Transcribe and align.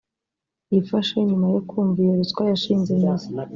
yifashe 0.71 1.15
nyuma 1.27 1.45
yo 1.55 1.61
kumva 1.69 1.97
iyo 2.01 2.13
ruswa 2.19 2.41
yashinze 2.51 2.89
imizi 2.97 3.29